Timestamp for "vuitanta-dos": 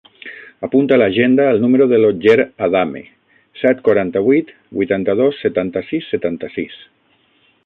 4.81-5.41